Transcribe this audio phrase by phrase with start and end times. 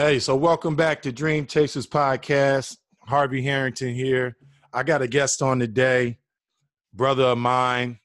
[0.00, 2.76] Hey, so welcome back to Dream Chasers Podcast.
[3.00, 4.36] Harvey Harrington here.
[4.72, 6.20] I got a guest on today,
[6.94, 7.98] brother of mine,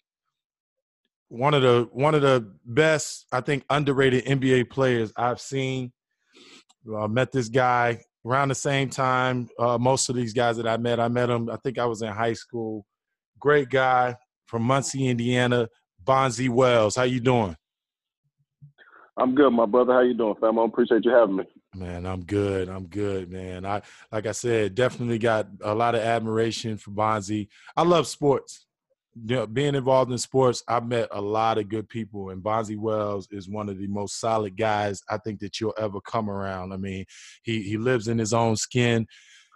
[1.28, 5.92] one of the one of the best, I think, underrated NBA players I've seen.
[6.98, 9.48] I met this guy around the same time.
[9.60, 11.48] Uh, most of these guys that I met, I met him.
[11.48, 12.88] I think I was in high school.
[13.38, 14.16] Great guy
[14.48, 15.70] from Muncie, Indiana.
[16.04, 17.56] Bonzi Wells, how you doing?
[19.16, 19.94] I'm good, my brother.
[19.94, 20.58] How you doing, fam?
[20.58, 21.44] I appreciate you having me.
[21.76, 22.70] Man, I'm good.
[22.70, 23.66] I'm good, man.
[23.66, 27.48] I like I said, definitely got a lot of admiration for Bonzi.
[27.76, 28.68] I love sports.
[29.16, 32.78] You know, being involved in sports, I've met a lot of good people, and Bonzi
[32.78, 36.74] Wells is one of the most solid guys I think that you'll ever come around.
[36.74, 37.06] I mean,
[37.44, 39.08] he he lives in his own skin.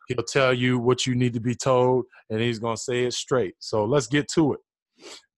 [0.07, 3.55] He'll tell you what you need to be told, and he's gonna say it straight.
[3.59, 4.59] So let's get to it.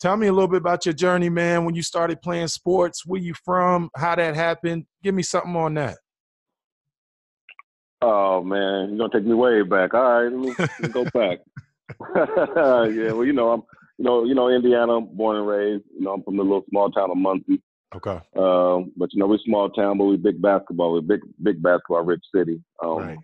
[0.01, 1.65] Tell me a little bit about your journey, man.
[1.65, 4.85] When you started playing sports, where you from, how that happened.
[5.03, 5.99] Give me something on that.
[8.01, 9.95] Oh man, you're gonna take me way back.
[9.95, 11.39] All right, let me, let me go back.
[12.15, 13.63] yeah, well, you know, I'm,
[13.99, 15.85] you know, you know, Indiana, born and raised.
[15.95, 17.63] You know, I'm from the little small town of Muncie.
[17.95, 18.21] Okay.
[18.37, 20.93] Um, but you know, we're small town, but we big basketball.
[20.93, 22.63] We're big, big basketball rich city.
[22.83, 23.19] Um, Right.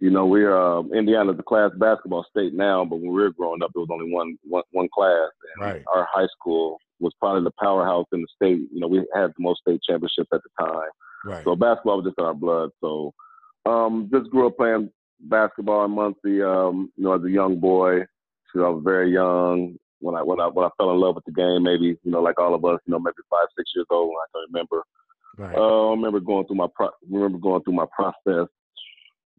[0.00, 3.62] You know, we're uh, Indiana's a class basketball state now, but when we were growing
[3.62, 5.30] up, there was only one, one, one class.
[5.56, 5.82] And Right.
[5.94, 8.68] Our high school was probably the powerhouse in the state.
[8.72, 10.90] You know, we had the most state championships at the time.
[11.24, 11.44] Right.
[11.44, 12.70] So basketball was just in our blood.
[12.80, 13.14] So
[13.66, 16.42] um, just grew up playing basketball in Muncie.
[16.42, 18.00] Um, you know, as a young boy,
[18.52, 21.24] so I was very young when I when I when I fell in love with
[21.24, 21.62] the game.
[21.62, 24.08] Maybe you know, like all of us, you know, maybe five six years old.
[24.08, 24.82] When I can remember.
[25.36, 25.56] Right.
[25.56, 28.46] Uh, I remember going through my pro- remember going through my process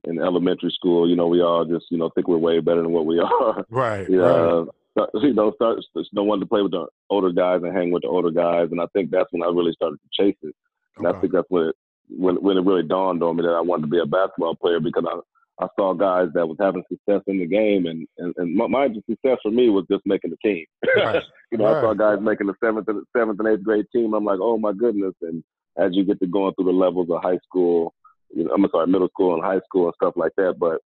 [0.03, 1.09] in elementary school.
[1.09, 3.65] You know, we all just you know think we're way better than what we are.
[3.69, 4.09] right.
[4.09, 4.65] Yeah,
[4.97, 5.07] Right.
[5.21, 5.79] you know, start
[6.13, 8.81] no one to play with the older guys and hang with the older guys, and
[8.81, 10.55] I think that's when I really started to chase it.
[10.97, 11.75] And I think that's when it
[12.09, 14.79] when when it really dawned on me that I wanted to be a basketball player
[14.79, 15.19] because I
[15.63, 18.87] I saw guys that was having success in the game, and and, and my, my
[19.09, 20.65] success for me was just making the team.
[20.97, 21.23] Right.
[21.51, 24.13] you know, I saw guys making the seventh and seventh and eighth grade team.
[24.13, 25.13] I'm like, oh my goodness!
[25.21, 25.43] And
[25.77, 27.93] as you get to going through the levels of high school,
[28.33, 30.81] you know, I'm sorry, middle school and high school and stuff like that, but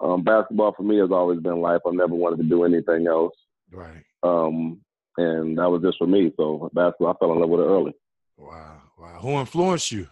[0.00, 1.80] um, basketball for me has always been life.
[1.86, 3.34] I've never wanted to do anything else.
[3.70, 4.02] Right.
[4.22, 4.80] Um,
[5.16, 6.32] and that was just for me.
[6.36, 7.92] So basketball, I fell in love with it early.
[8.36, 8.80] Wow.
[8.98, 9.18] Wow.
[9.20, 10.08] Who influenced you?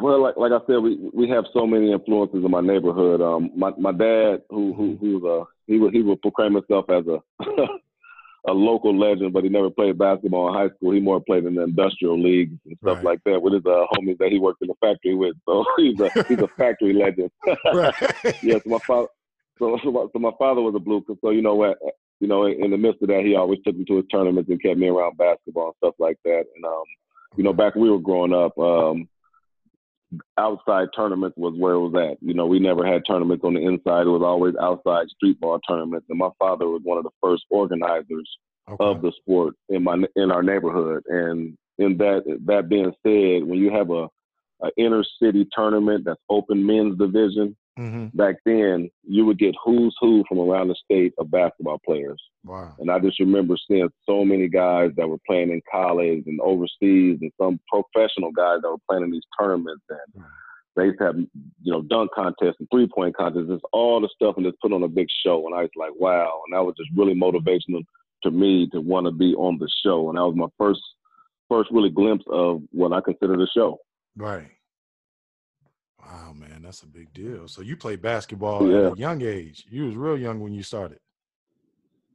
[0.00, 3.20] Well, like like I said, we we have so many influences in my neighborhood.
[3.20, 6.86] Um, my my dad, who who who was a he would he would proclaim himself
[6.90, 7.18] as a
[8.46, 10.92] a local legend, but he never played basketball in high school.
[10.92, 13.04] He more played in the industrial leagues and stuff Right.
[13.04, 15.36] like that with his uh, homies that he worked in the factory with.
[15.46, 17.30] So he's a he's a factory legend.
[17.74, 17.94] right.
[18.42, 19.08] yes, my father.
[19.58, 21.04] So, so my- so my father was a blue.
[21.22, 21.78] So you know what?
[22.20, 24.50] You know, in, in the midst of that, he always took me to his tournaments
[24.50, 26.44] and kept me around basketball and stuff like that.
[26.56, 26.82] And um,
[27.36, 29.08] you know, back when we were growing up, um,
[30.38, 32.18] outside tournaments was where it was at.
[32.20, 34.06] You know, we never had tournaments on the inside.
[34.06, 36.06] It was always outside street ball tournaments.
[36.08, 38.28] And my father was one of the first organizers
[38.66, 38.82] Okay.
[38.82, 41.02] of the sport in my in our neighborhood.
[41.06, 44.08] And in that that being said, when you have a,
[44.62, 49.94] a inner city tournament that's open men's division, hmm back then you would get who's
[50.00, 52.22] who from around the state of basketball players.
[52.44, 52.74] Wow.
[52.78, 57.18] And I just remember seeing so many guys that were playing in college and overseas
[57.20, 60.30] and some professional guys that were playing in these tournaments and Right.
[60.76, 64.08] they used to have, you know, dunk contests and three point contests, just all the
[64.14, 65.46] stuff and just put on a big show.
[65.46, 66.42] And I was like, wow.
[66.46, 67.82] And that was just really motivational
[68.22, 70.08] to me to want to be on the show.
[70.08, 70.80] And that was my first
[71.48, 73.78] first really glimpse of what I consider the show.
[74.16, 74.46] Right.
[76.06, 77.48] Wow, man, that's a big deal.
[77.48, 78.88] So you played basketball Yeah.
[78.88, 79.64] at a young age.
[79.70, 80.98] You was real young when you started.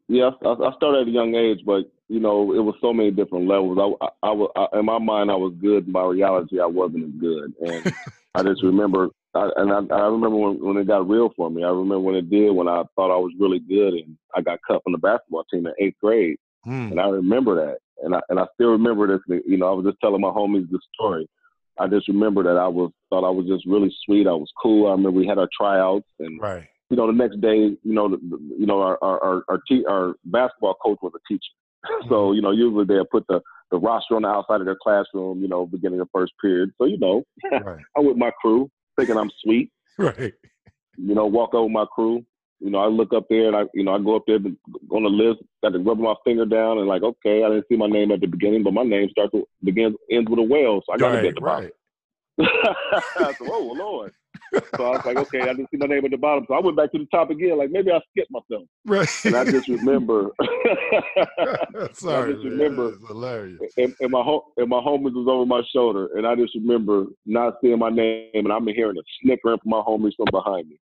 [0.07, 3.11] Yeah, I, I started at a young age, but you know, it was so many
[3.11, 3.77] different levels.
[4.01, 5.85] I, I, I was, I, in my mind, I was good.
[5.85, 7.93] In my reality, I wasn't as good, and
[8.35, 11.63] I just remember, I, and I, I remember when, when it got real for me.
[11.63, 14.59] I remember when it did, when I thought I was really good, and I got
[14.67, 16.89] cut from the basketball team in eighth grade, Hmm.
[16.91, 19.41] and I remember that, and I and I still remember this.
[19.45, 21.27] You know, I was just telling my homies the story.
[21.79, 24.27] I just remember that I was thought I was just really sweet.
[24.27, 24.87] I was cool.
[24.87, 26.67] I remember we had our tryouts, and Right.
[26.89, 28.17] you know, the next day, you know, the,
[28.57, 31.53] you know, our our our, our, te- our basketball coach was a teacher,
[32.09, 32.35] so mm-hmm.
[32.35, 33.41] you know, usually they'll put the
[33.71, 36.71] the roster on the outside of their classroom, you know, beginning of first period.
[36.77, 37.83] So you know, Right.
[37.97, 39.71] I'm with my crew, thinking I'm sweet.
[39.97, 40.33] Right.
[40.97, 42.25] You know, walk over with my crew.
[42.61, 45.03] You know, I look up there and I, you know, I go up there on
[45.03, 47.87] the list, got to rub my finger down and like, okay, I didn't see my
[47.87, 50.93] name at the beginning, but my name starts with, begins ends with a whale, so
[50.93, 51.23] I got to right.
[51.23, 51.71] get the right.
[52.39, 54.13] I said, oh Lord.
[54.53, 56.45] so I was like, okay, I didn't see my name at the bottom.
[56.47, 58.67] So I went back to the top again, like maybe I skipped myself.
[58.85, 59.09] Right.
[59.25, 60.31] And I just remember.
[61.93, 62.93] Sorry, I just remember.
[63.07, 63.59] Hilarious.
[63.77, 67.05] And, and my home and my homies was over my shoulder, and I just remember
[67.25, 70.79] not seeing my name, and I'm hearing a snickering from my homies from behind me.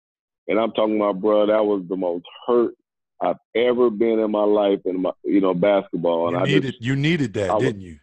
[0.48, 2.74] And I'm talking about, bro, that was the most hurt
[3.20, 6.28] I've ever been in my life in my, you know, basketball.
[6.28, 7.98] And You I needed just, you needed that, I didn't you?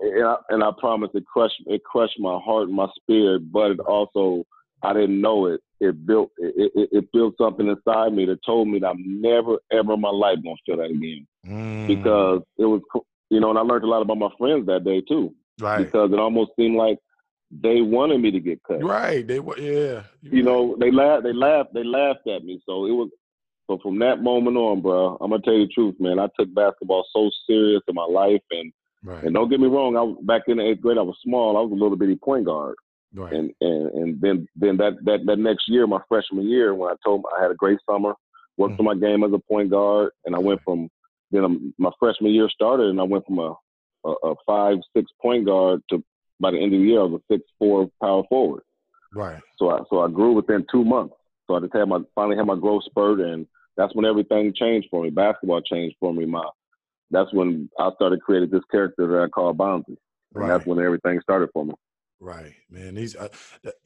[0.00, 3.72] And I, and I promise it crushed, it crushed my heart and my spirit, but
[3.72, 4.44] it also,
[4.82, 5.60] I didn't know it.
[5.80, 9.58] It built, it, it, it built something inside me that told me that I'm never,
[9.72, 12.80] ever in my life gonna feel that again Mm, because it was,
[13.28, 16.10] you know, and I learned a lot about my friends that day too right, because
[16.12, 16.98] it almost seemed like
[17.50, 18.82] they wanted me to get cut.
[18.82, 19.26] right.
[19.26, 20.04] They were, yeah.
[20.22, 22.62] you know, they laughed, they laughed, they laughed at me.
[22.66, 23.10] So it was,
[23.66, 26.18] so from that moment on, bro, I'm gonna tell you the truth, man.
[26.18, 28.72] I took basketball so serious in my life, and
[29.04, 31.16] right, and don't get me wrong, I was back in the eighth grade, I was
[31.22, 31.56] small.
[31.56, 32.76] I was a little bitty point guard,
[33.14, 36.90] right, and and and then then that that that next year, my freshman year, when
[36.90, 38.14] I told I had a great summer,
[38.56, 38.80] worked Mm.
[38.80, 40.88] on my game as a point guard, and I went from
[41.30, 43.54] then um, my freshman year started, and I went from a
[44.04, 46.02] a, a five six point guard to
[46.40, 48.62] by the end of the year, I was a six four power forward.
[49.14, 49.40] right.
[49.58, 51.14] So I so I grew within two months.
[51.46, 53.46] So I just had my finally had my growth spurt, and
[53.76, 55.10] that's when everything changed for me.
[55.10, 56.24] Basketball changed for me.
[56.26, 56.44] My
[57.14, 59.96] that's when I started creating this character that I call and
[60.34, 60.48] Right.
[60.48, 61.74] that's when everything started for me.
[62.20, 62.94] Right, man.
[62.94, 63.28] These uh,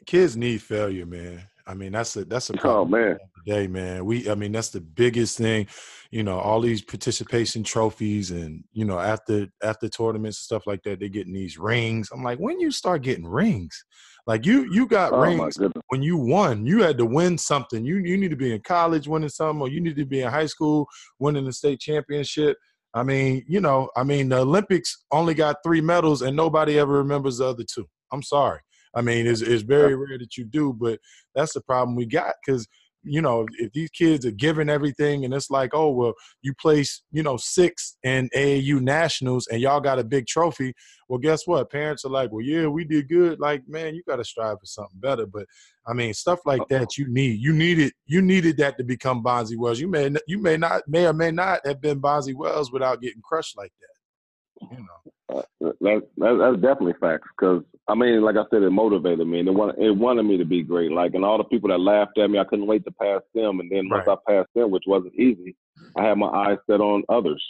[0.07, 1.43] kids need failure, man.
[1.67, 4.05] I mean, that's a that's a Oh problem man, today, man.
[4.07, 5.67] We, I mean, that's the biggest thing.
[6.11, 10.83] You know, all these participation trophies, and you know, after after tournaments and stuff like
[10.85, 12.11] that, they're getting these rings.
[12.13, 13.85] I'm like, when you start getting rings,
[14.27, 15.59] like you you got oh rings
[15.89, 16.65] when you won.
[16.65, 17.85] You had to win something.
[17.85, 20.31] You you need to be in college winning something, or you need to be in
[20.31, 20.87] high school
[21.19, 22.57] winning the state championship.
[22.94, 26.93] I mean, you know, I mean, the Olympics only got three medals, and nobody ever
[26.94, 27.87] remembers the other two.
[28.12, 28.61] I'm sorry.
[28.94, 30.99] I mean, it's, it's very rare that you do, but
[31.35, 32.67] that's the problem we got because
[33.03, 37.03] you know if these kids are given everything and it's like, oh well, you place
[37.11, 40.75] you know sixth in AAU nationals and y'all got a big trophy.
[41.09, 41.71] Well, guess what?
[41.71, 43.41] Parents are like, well, yeah, we did good.
[43.41, 45.27] Like, man, you got to strive for something better.
[45.27, 45.47] But
[45.87, 47.41] I mean, stuff like that you need.
[47.41, 49.81] You needed you needed that to become Bonzi Wells.
[49.81, 53.23] You may you may not may or may not have been Bonzi Wells without getting
[53.23, 54.69] crushed like that.
[54.71, 55.08] You know.
[55.35, 57.29] Uh, that, that that's definitely facts.
[57.37, 60.37] Because I mean, like I said, it motivated me, and it wanted it wanted me
[60.39, 60.91] to be great.
[60.93, 63.61] Like, and all the people that laughed at me, I couldn't wait to pass them.
[63.61, 64.17] And then once Right.
[64.27, 65.57] I passed them, which wasn't easy,
[65.97, 67.45] I had my eyes set on others.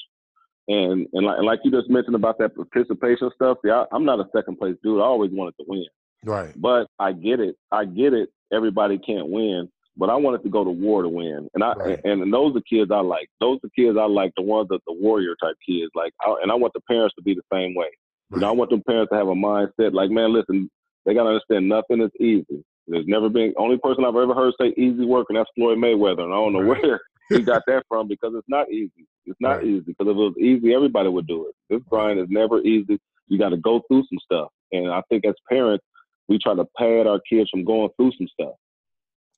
[0.69, 4.05] And and like, and like you just mentioned about that participation stuff, see, I, I'm
[4.05, 5.01] not a second place dude.
[5.01, 5.87] I always wanted to win.
[6.25, 6.53] Right.
[6.61, 7.57] But I get it.
[7.73, 8.29] I get it.
[8.53, 9.71] Everybody can't win.
[9.99, 11.49] But I wanted to go to war to win.
[11.55, 12.01] And I Right.
[12.05, 13.29] and, and those are kids I like.
[13.41, 15.91] Those are kids I like, the ones that the warrior type kids.
[15.95, 17.89] Like I, and I want the parents to be the same way.
[18.31, 20.71] You know, I want the parents to have a mindset like, man, listen,
[21.05, 22.65] they gotta understand nothing is easy.
[22.87, 26.23] There's never been only person I've ever heard say easy work, and that's Floyd Mayweather.
[26.23, 26.83] And I don't know Right.
[26.83, 27.01] where
[27.31, 29.07] he got that from because it's not easy.
[29.27, 29.67] It's not Right.
[29.67, 31.55] easy because if it was easy, everybody would do it.
[31.69, 32.99] This grind is never easy.
[33.27, 35.85] You got to go through some stuff, and I think as parents,
[36.29, 38.55] we try to pad our kids from going through some stuff,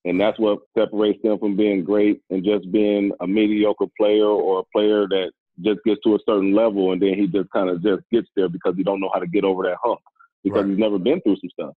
[0.05, 4.61] and that's what separates them from being great and just being a mediocre player or
[4.61, 5.31] a player that
[5.63, 8.49] just gets to a certain level and then he just kind of just gets there
[8.49, 10.01] because he don't know how to get over that hump
[10.43, 10.71] because Right.
[10.71, 11.75] he's never been through some stuff.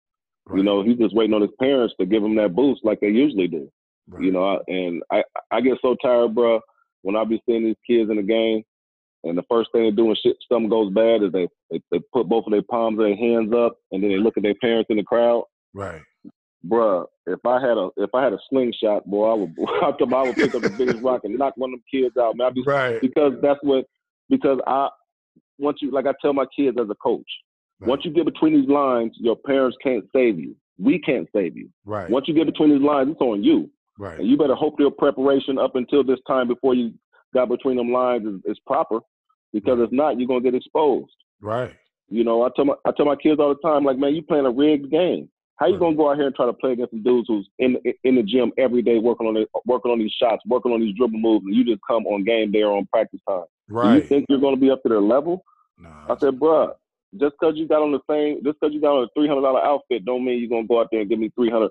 [0.46, 0.58] Right.
[0.58, 3.08] You know, he's just waiting on his parents to give him that boost like they
[3.08, 3.70] usually do.
[4.08, 4.22] Right.
[4.24, 6.60] You know, and I I get so tired, bro,
[7.02, 8.62] when I be seeing these kids in the game,
[9.24, 12.00] and the first thing they do when shit something goes bad is they, they they
[12.12, 14.56] put both of their palms and their hands up, and then they look at their
[14.56, 15.44] parents in the crowd.
[15.74, 16.02] Right.
[16.66, 20.14] Bruh, if I had a if I had a slingshot, boy, I would I would
[20.14, 22.36] I would pick up the biggest rock and knock one of them kids out.
[22.36, 23.00] Man, I'd be Right.
[23.00, 23.86] because that's what
[24.28, 24.88] because I
[25.58, 27.26] once you like I tell my kids as a coach,
[27.80, 27.88] Right.
[27.88, 30.54] once you get between these lines, your parents can't save you.
[30.78, 31.68] We can't save you.
[31.84, 32.08] Right.
[32.10, 33.68] Once you get between these lines, it's on you.
[33.98, 34.18] Right.
[34.18, 36.92] And you better hope your preparation up until this time before you
[37.34, 39.00] got between them lines is, is proper.
[39.52, 39.84] Because Right.
[39.86, 41.12] if not, you're gonna get exposed.
[41.40, 41.72] Right.
[42.08, 44.22] You know, I tell my I tell my kids all the time, like, man, you
[44.22, 45.28] playing a rigged game.
[45.56, 47.76] How you gonna go out here and try to play against some dudes who's in
[48.04, 50.94] in the gym every day working on it, working on these shots, working on these
[50.96, 53.44] dribble moves, and you just come on game day or on practice time?
[53.68, 55.44] Do you think you're gonna be up to their level?
[55.78, 56.72] Nah, I said, bruh,
[57.20, 59.42] just because you got on the same, just because you got on a three hundred
[59.42, 61.70] dollar outfit, don't mean you're gonna go out there and give me 300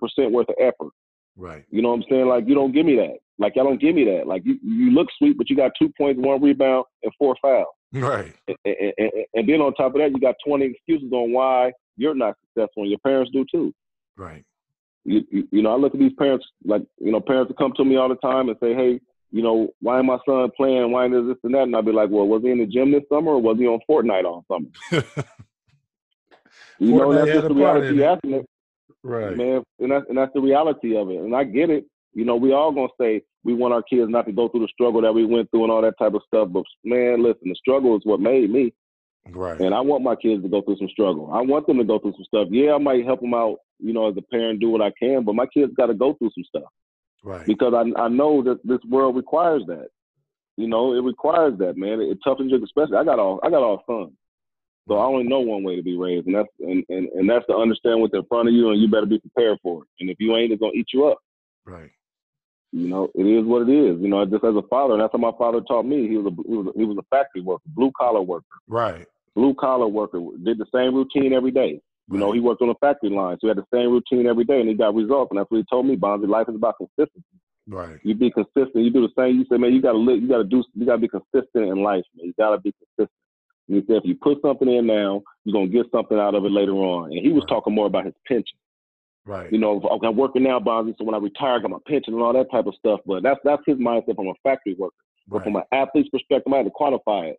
[0.00, 0.92] percent worth of effort.
[1.36, 1.64] right.
[1.70, 2.26] You know what I'm saying?
[2.28, 3.18] Like you don't give me that.
[3.38, 4.26] Like y'all don't give me that.
[4.26, 7.66] Like you, you look sweet, but you got two points, one rebound, and four fouls.
[7.94, 8.34] Right.
[8.48, 11.72] And, and, and, and then on top of that, you got 20 excuses on why
[11.96, 13.74] you're not successful, and your parents do too.
[14.16, 14.44] Right.
[15.04, 17.72] You, you, you know, I look at these parents like you know, parents that come
[17.76, 19.00] to me all the time and say, hey.
[19.34, 20.92] You know, why am my son playing?
[20.92, 21.62] Why is this and that?
[21.62, 23.66] And I'll be like, well, was he in the gym this summer or was he
[23.66, 24.68] on Fortnite all summer?
[26.78, 28.06] You know, Fortnite that's just the reality in you it.
[28.06, 28.44] asking.
[29.04, 29.36] Right.
[29.36, 31.18] Man, and that's and that's the reality of it.
[31.18, 31.86] And I get it.
[32.12, 34.68] You know, we all gonna say we want our kids not to go through the
[34.72, 36.48] struggle that we went through and all that type of stuff.
[36.50, 38.72] But man, listen, the struggle is what made me.
[39.30, 39.60] Right.
[39.60, 41.30] And I want my kids to go through some struggle.
[41.32, 42.48] I want them to go through some stuff.
[42.50, 45.24] Yeah, I might help them out, you know, as a parent, do what I can,
[45.24, 46.70] but my kids got to go through some stuff.
[47.22, 47.46] Right.
[47.46, 49.88] Because I I know that this world requires that.
[50.56, 52.00] You know, it requires that, man.
[52.00, 52.96] It, it toughens you, especially.
[52.96, 54.12] I got all I got all sons,
[54.88, 57.46] so I only know one way to be raised, and that's and, and, and that's
[57.46, 59.88] to understand what's in front of you, and you better be prepared for it.
[60.00, 61.18] And if you ain't, it's gonna eat you up.
[61.64, 61.90] Right.
[62.72, 64.00] You know, it is what it is.
[64.00, 66.08] You know, just as a father, and that's what my father taught me.
[66.08, 69.06] He was a he was a, he was a factory worker, blue collar worker, Right.
[69.36, 70.20] blue collar worker.
[70.42, 71.80] Did the same routine every day.
[72.10, 74.44] You know, he worked on a factory line, so he had the same routine every
[74.44, 75.30] day, and he got results.
[75.30, 76.28] And that's what he told me, Bonzi.
[76.28, 77.24] Life is about consistency.
[77.68, 77.98] Right.
[78.02, 78.84] You be consistent.
[78.84, 79.38] You do the same.
[79.38, 80.20] You say, man, you gotta live.
[80.20, 80.64] You gotta do.
[80.74, 82.26] You gotta be consistent in life, man.
[82.26, 83.18] You gotta be consistent.
[83.68, 86.44] And he said, if you put something in now, you're gonna get something out of
[86.44, 87.12] it later on.
[87.12, 87.48] And he was Right.
[87.50, 88.58] talking more about his pension.
[89.24, 89.52] Right.
[89.52, 92.22] You know, I'm working now, Bonzi, so when I retire, I got my pension and
[92.22, 93.00] all that type of stuff.
[93.06, 94.96] But that's that's his mindset from a factory worker.
[95.28, 97.38] But from an athlete's perspective, I had to quantify it.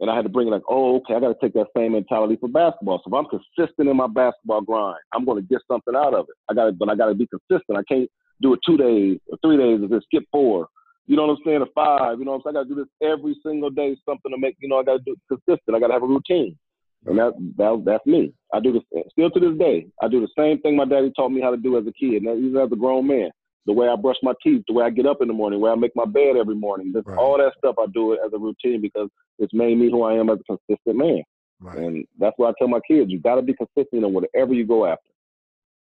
[0.00, 1.92] And I had to bring it like, oh, okay, I got to take that same
[1.92, 3.00] mentality for basketball.
[3.02, 6.26] So if I'm consistent in my basketball grind, I'm going to get something out of
[6.28, 6.34] it.
[6.50, 7.78] I got to, but I got to be consistent.
[7.78, 8.10] I can't
[8.42, 10.68] do it two days or three days and then skip four.
[11.06, 11.62] You know what I'm saying?
[11.62, 12.18] Or five.
[12.18, 12.56] You know what I'm saying?
[12.56, 14.98] I got to do this every single day, something to make, you know, I got
[14.98, 15.76] to do it consistent.
[15.76, 16.58] I got to have a routine.
[17.04, 18.32] And that, that that's me.
[18.52, 19.86] I do this still to this day.
[20.02, 22.22] I do the same thing my daddy taught me how to do as a kid,
[22.22, 23.30] and even as a grown man.
[23.66, 25.64] The way I brush my teeth, the way I get up in the morning, the
[25.64, 26.92] way I make my bed every morning.
[26.94, 27.18] Just Right.
[27.18, 29.08] all that stuff I do it as a routine because
[29.40, 31.22] it's made me who I am as a consistent man.
[31.60, 31.76] Right.
[31.78, 34.64] And that's why I tell my kids, you got to be consistent in whatever you
[34.66, 35.10] go after.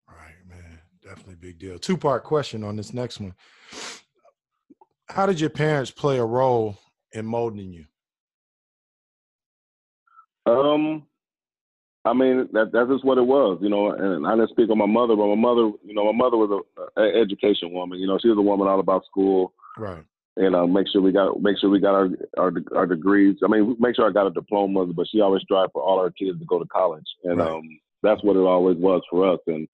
[0.08, 0.80] Right, man.
[1.02, 1.80] Definitely big deal.
[1.80, 3.34] Two part question on this next one.
[5.10, 6.78] How did your parents play a role
[7.12, 7.86] in molding you?
[10.46, 11.04] Um,
[12.06, 13.92] I mean that that's just what it was, you know.
[13.92, 16.64] And I didn't speak on my mother, but my mother, you know, my mother was
[16.98, 18.00] a, a education woman.
[18.00, 20.04] You know, she was a woman all about school Right.
[20.38, 23.38] and uh, make sure we got make sure we got our, our our degrees.
[23.44, 26.12] I mean, make sure I got a diploma, but she always tried for all our
[26.12, 27.50] kids to go to college, and Right.
[27.50, 29.40] um, that's what it always was for us.
[29.48, 29.68] And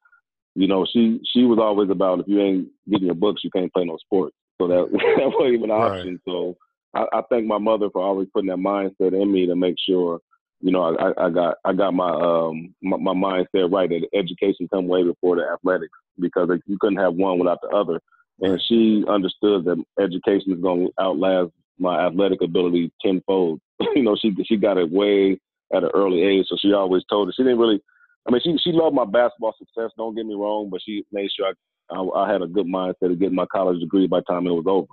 [0.55, 3.71] you know, she she was always about if you ain't getting your books, you can't
[3.71, 4.35] play no sports.
[4.59, 6.09] So that that wasn't even an Right.
[6.09, 6.21] option.
[6.25, 6.57] So
[6.93, 10.19] I, I thank my mother for always putting that mindset in me to make sure.
[10.61, 14.67] You know, I, I got I got my um my, my mindset right that education
[14.73, 18.01] come way before the athletics because you couldn't have one without the other
[18.41, 23.59] and she understood that education is going to outlast my athletic ability tenfold.
[23.79, 25.39] you know, she she got it way
[25.73, 27.81] at an early age, so she always told us she didn't really.
[28.27, 29.91] I mean, she she loved my basketball success.
[29.97, 33.11] Don't get me wrong, but she made sure I I, I had a good mindset
[33.11, 34.87] of getting my college degree by the time it was over.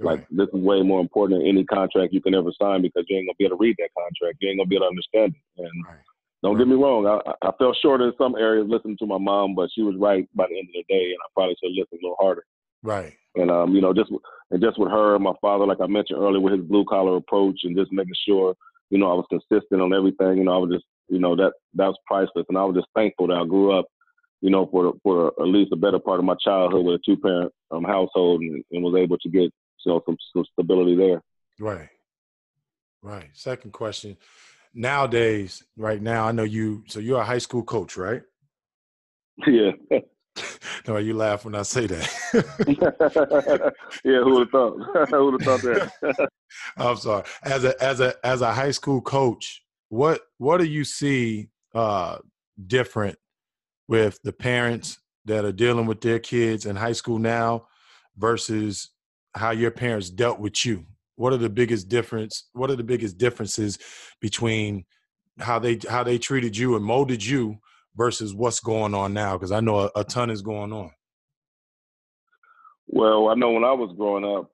[0.00, 3.16] Like this is way more important than any contract you can ever sign because you
[3.16, 4.38] ain't gonna be able to read that contract.
[4.40, 5.62] You ain't gonna be able to understand it.
[5.62, 5.98] And Right.
[6.42, 9.54] don't get me wrong, I, I fell short in some areas listening to my mom,
[9.54, 11.78] but she was right by the end of the day, and I probably should have
[11.78, 12.44] listened a little harder.
[12.82, 13.14] Right.
[13.36, 14.10] And um, you know, just
[14.50, 17.16] and just with her and my father, like I mentioned earlier, with his blue collar
[17.16, 18.54] approach and just making sure,
[18.90, 20.38] you know, I was consistent on everything.
[20.38, 22.88] You know, I was just, you know, that that was priceless, and I was just
[22.94, 23.86] thankful that I grew up,
[24.40, 27.16] you know, for for at least a better part of my childhood with a two
[27.16, 29.50] parent um, household and, and was able to get,
[29.84, 31.22] you know, some, some stability there.
[31.58, 31.88] Right.
[33.02, 33.28] Right.
[33.32, 34.16] Second question.
[34.72, 36.84] Nowadays, right now, I know you.
[36.88, 38.22] So you're a high school coach, right?
[39.46, 39.70] yeah,
[40.88, 42.10] No, you laugh when I say that.
[44.04, 44.20] yeah.
[44.22, 45.08] Who would have thought?
[45.10, 46.28] who would have thought that?
[46.76, 47.24] I'm sorry.
[47.42, 52.18] As a as a as a high school coach, what what do you see uh
[52.66, 53.16] different
[53.88, 57.66] with the parents that are dealing with their kids in high school now
[58.16, 58.90] versus
[59.34, 60.84] how your parents dealt with you?
[61.16, 62.48] What are the biggest difference?
[62.52, 63.78] What are the biggest differences
[64.20, 64.84] between
[65.38, 67.58] how they how they treated you and molded you
[67.96, 69.36] versus what's going on now?
[69.36, 70.90] Because I know a, a ton is going on.
[72.86, 74.50] well, I know when I was growing up,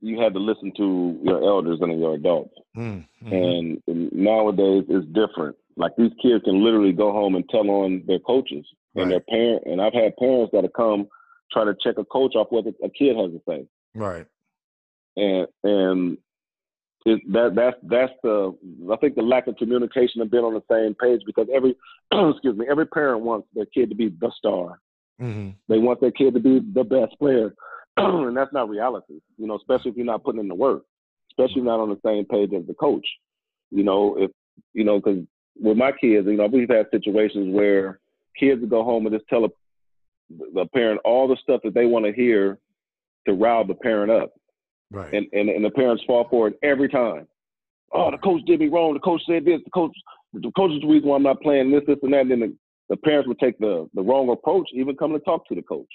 [0.00, 2.54] you had to listen to your elders and your adults.
[2.76, 3.32] Mm, mhm.
[3.32, 5.56] And, and nowadays it's different.
[5.76, 9.62] Like these kids can literally go home and tell on their coaches and their parent.
[9.66, 11.08] And I've had parents that have come
[11.52, 13.66] try to check a coach off what a kid has to say.
[13.94, 14.26] Right.
[15.16, 16.18] And and
[17.06, 18.56] it, that that's that's the
[18.92, 21.76] I think the lack of communication and being on the same page because every
[22.12, 24.80] excuse me every parent wants their kid to be the star.
[25.18, 27.54] hmm They want their kid to be the best player,
[27.96, 29.20] and that's not reality.
[29.36, 30.82] You know, especially if you're not putting in the work,
[31.30, 33.06] especially not on the same page as the coach.
[33.70, 34.30] You know, if
[34.74, 35.24] you know, because
[35.60, 38.00] with my kids, you know, we've had situations where
[38.38, 39.48] kids would go home and just tell a,
[40.30, 42.58] the parent all the stuff that they want to hear
[43.26, 44.30] to rile the parent up,
[44.90, 45.12] Right.
[45.12, 47.26] and, and and the parents fall for it every time.
[47.92, 48.94] Oh, the coach did me wrong.
[48.94, 49.60] The coach said this.
[49.64, 49.92] The coach,
[50.34, 52.20] the coach is the reason why I'm not playing this, this, and that.
[52.22, 52.56] And then the
[52.90, 55.86] the parents would take the the wrong approach, even coming to talk to the coach.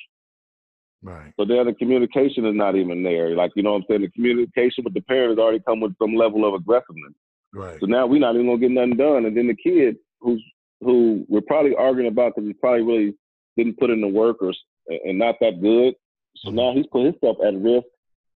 [1.03, 1.33] Right.
[1.37, 3.35] So there, the communication is not even there.
[3.35, 5.97] Like you know, what I'm saying the communication with the parent has already come with
[6.01, 7.13] some level of aggressiveness.
[7.53, 7.77] Right.
[7.79, 10.43] So now we're not even gonna get nothing done, and then the kid who's
[10.81, 13.15] who we're probably arguing about because he probably really
[13.57, 14.53] didn't put in the work or
[14.87, 15.95] and not that good.
[16.37, 16.57] So mm-hmm.
[16.57, 17.85] now he's put himself at risk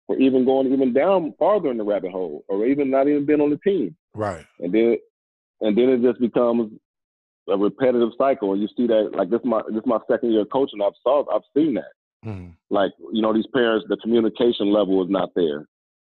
[0.07, 3.41] for even going even down farther in the rabbit hole, or even not even being
[3.41, 3.97] on the team.
[4.15, 4.45] Right.
[4.61, 4.99] And then
[5.61, 6.73] and then it just becomes
[7.49, 10.33] a repetitive cycle, and you see that like this is my this is my second
[10.33, 10.81] year coaching.
[10.83, 11.93] I've saw I've seen that.
[12.25, 12.51] Mm-hmm.
[12.71, 15.67] Like you know these parents, the communication level is not there,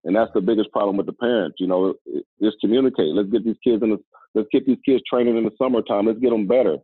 [0.04, 1.56] and that's the biggest problem with the parents.
[1.59, 1.94] You know,
[2.42, 3.14] just communicate.
[3.14, 3.99] Let's get these kids in the
[4.35, 6.06] let's get these kids training in the summertime.
[6.06, 6.76] Let's get them better.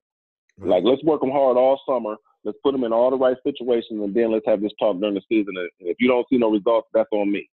[0.58, 0.70] Right.
[0.70, 2.16] Like let's work them hard all summer.
[2.44, 5.14] Let's put them in all the right situations, and then let's have this talk during
[5.14, 5.54] the season.
[5.56, 7.48] And if you don't see no results, that's on me.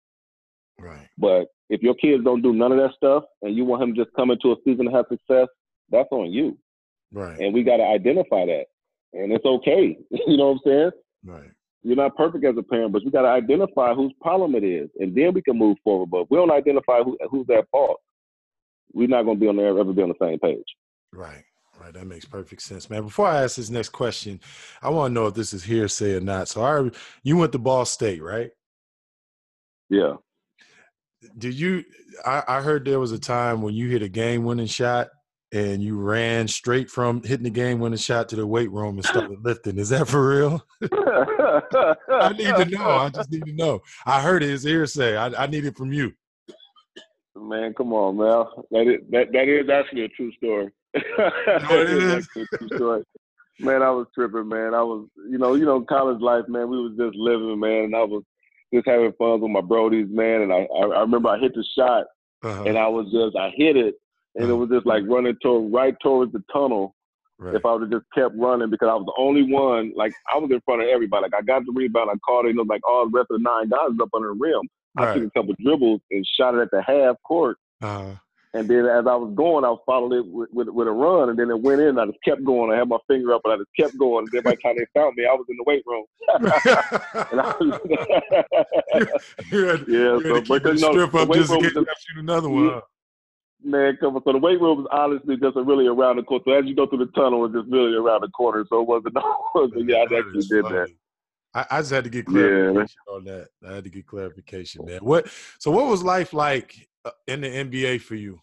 [0.79, 1.07] Right.
[1.17, 4.09] But if your kids don't do none of that stuff, and you want him just
[4.15, 5.47] come into a season to have success,
[5.91, 6.57] that's on you.
[7.13, 7.39] Right.
[7.39, 8.65] And we got to identify that,
[9.13, 9.97] and it's okay.
[10.09, 10.91] you know what I'm saying?
[11.25, 11.51] Right.
[11.83, 14.89] You're not perfect as a parent, but we got to identify whose problem it is,
[14.99, 16.09] and then we can move forward.
[16.11, 17.99] But if we don't identify who, who's at fault,
[18.93, 20.65] we're not going to be on there ever be on the same page.
[21.13, 21.43] Right.
[21.81, 23.01] Right, that makes perfect sense, man.
[23.01, 24.39] Before I ask this next question,
[24.83, 26.47] I want to know if this is hearsay or not.
[26.47, 26.91] So, I
[27.23, 28.51] you went to Ball State, right?
[29.89, 30.17] Yeah.
[31.39, 31.83] Did you?
[32.23, 35.07] I, I heard there was a time when you hit a game-winning shot
[35.53, 39.39] and you ran straight from hitting the game-winning shot to the weight room and started
[39.43, 39.79] lifting.
[39.79, 40.63] Is that for real?
[40.83, 42.89] I need to know.
[42.91, 43.81] I just need to know.
[44.05, 44.51] I heard it.
[44.51, 45.17] It's hearsay.
[45.17, 46.11] I, I need it from you.
[47.35, 48.45] Man, come on, man.
[48.69, 50.71] That is, that, that is actually a true story.
[50.93, 52.25] It
[52.69, 53.05] is.
[53.59, 54.73] Man, I was tripping, man.
[54.73, 56.69] I was, you know, you know, college life, man.
[56.69, 57.85] We was just living, man.
[57.85, 58.23] And I was
[58.73, 60.41] just having fun with my brodies, man.
[60.41, 62.05] And I, I, I remember I hit the shot,
[62.43, 62.63] uh-huh.
[62.63, 63.95] and I was just, I hit it,
[64.35, 64.53] and uh-huh.
[64.53, 66.95] it was just like running toward right towards the tunnel.
[67.37, 67.55] Right.
[67.55, 70.37] If I would have just kept running, because I was the only one, like I
[70.37, 71.23] was in front of everybody.
[71.23, 73.31] Like I got the rebound, I caught it, and it was like all the rest
[73.31, 74.61] of the nine guys up under the rim.
[74.95, 75.09] Right.
[75.09, 77.57] I took a couple dribbles and shot it at the half court.
[77.81, 78.13] Uh-huh.
[78.53, 81.39] And then as I was going, I followed it with, with, with, a run, and
[81.39, 81.97] then it went in.
[81.97, 82.69] I just kept going.
[82.69, 84.25] I had my finger up, and I just kept going.
[84.25, 86.05] And then by the time they found me, I was in the weight room.
[89.51, 92.65] was, yeah, so because no, strip up just to get shoot another one.
[92.65, 92.81] Yeah,
[93.63, 94.23] man, come on.
[94.25, 96.43] So the weight room was honestly just a really around the corner.
[96.45, 98.65] So as you go through the tunnel, it's just really around the corner.
[98.67, 99.15] So it wasn't.
[99.89, 100.75] Yeah, I actually did funny.
[100.75, 100.89] that.
[101.53, 103.13] I, I, just had to get clarification yeah.
[103.13, 103.47] on that.
[103.67, 104.99] I had to get clarification man.
[104.99, 105.27] What?
[105.59, 106.87] So what was life like
[107.27, 108.39] in the NBA for you?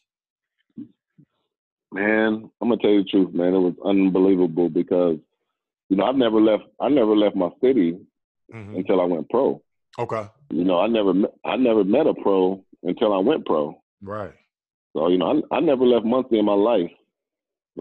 [1.93, 3.55] Man, I'm gonna tell you the truth, man.
[3.55, 5.17] It was unbelievable because
[5.89, 6.65] you know I've never left.
[6.81, 7.99] I never left my city
[8.53, 8.77] mm-hmm.
[8.77, 9.63] until I went pro.
[9.99, 10.27] Okay.
[10.51, 13.81] You know, I never met, I never met a pro until I went pro.
[14.03, 14.33] Right.
[14.95, 16.91] So you know, I, I never left Muncie in my life.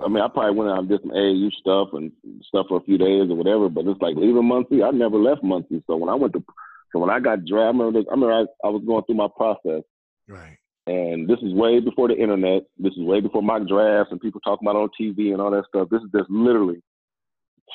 [0.04, 2.12] I mean, I probably went out and did some AAU stuff and
[2.44, 4.84] stuff for a few days or whatever, but it's like leaving Muncie.
[4.84, 5.84] I never left Muncie.
[5.88, 6.44] So when I went to,
[6.92, 9.28] so when I got drafted, I remember, I, remember I, I was going through my
[9.36, 9.82] process.
[10.28, 10.58] Right.
[10.88, 12.64] And this is way before the internet.
[12.78, 15.66] This is way before mock drafts and people talking about on TV and all that
[15.68, 15.90] stuff.
[15.92, 16.82] This is just literally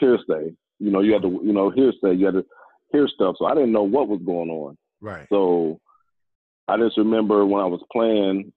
[0.00, 0.54] hearsay.
[0.78, 2.14] You know, you had to, you know, hearsay.
[2.14, 2.46] You had to
[2.90, 3.36] hear stuff.
[3.38, 4.78] So I didn't know what was going on.
[5.02, 5.26] Right.
[5.28, 5.78] So
[6.68, 8.50] I just remember when I was playing,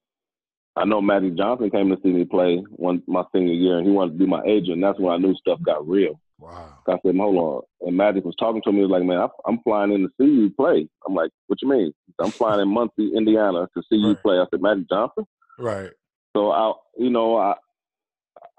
[0.78, 3.92] I know Magic Johnson came to see me play one my senior year, and he
[3.92, 4.74] wanted to be my agent.
[4.74, 6.20] And that's when I knew stuff got real.
[6.40, 6.80] Wow.
[6.88, 7.62] I said, hold on.
[7.88, 8.80] And Magic was talking to me.
[8.80, 10.88] He was like, man, I'm flying in to see you play.
[11.08, 11.94] I'm like, what you mean?
[12.20, 14.10] I'm flying in Muncie, Indiana to see right.
[14.10, 14.38] you play.
[14.38, 15.26] I said, Magic Johnson?
[15.58, 15.92] Right.
[16.36, 17.56] So I, you know, I,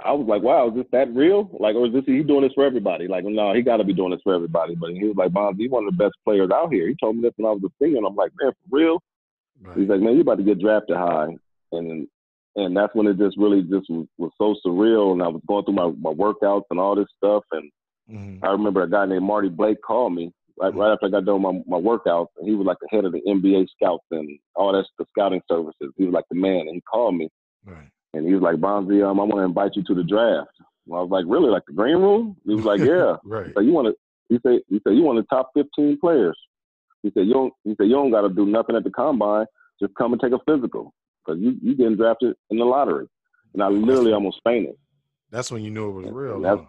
[0.02, 1.50] I was like, wow, is this that real?
[1.58, 3.08] Like, or is this he doing this for everybody?
[3.08, 4.74] Like, no, he got to be doing this for everybody.
[4.74, 6.88] But he was like, Bonds, he's one of the best players out here.
[6.88, 7.98] He told me this when I was a senior.
[7.98, 9.02] And I'm like, man, for real?
[9.60, 9.76] Right.
[9.78, 11.36] He's like, man, you about to get drafted high.
[11.72, 12.08] And
[12.56, 15.12] and that's when it just really just was, was so surreal.
[15.12, 17.44] And I was going through my, my workouts and all this stuff.
[17.52, 17.70] And
[18.10, 18.44] mm-hmm.
[18.44, 20.80] I remember a guy named Marty Blake called me right, mm-hmm.
[20.80, 22.28] right after I got done with my, my workouts.
[22.38, 25.42] And he was like the head of the NBA scouts and all that's the scouting
[25.50, 25.92] services.
[25.98, 26.60] He was like the man.
[26.60, 27.28] And he called me.
[27.66, 27.88] Right.
[28.14, 30.48] And he was like, Bonzi, um, I want to invite you to the draft.
[30.88, 31.50] I was like, really?
[31.50, 32.36] Like the green room?
[32.46, 33.16] He was like, yeah.
[33.24, 33.52] right.
[33.54, 33.94] So you want to,
[34.30, 36.38] he said, he said, you want the top 15 players.
[37.02, 39.44] He said, you don't, he said, you don't got to do nothing at the combine.
[39.78, 40.94] Just come and take a physical
[41.26, 43.06] because you you getting drafted in the lottery,
[43.54, 44.76] and I literally almost fainted.
[45.30, 46.40] That's when you knew it was real.
[46.40, 46.60] That's,